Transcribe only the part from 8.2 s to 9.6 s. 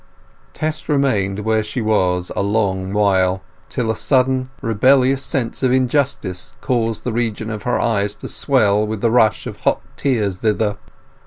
swell with the rush of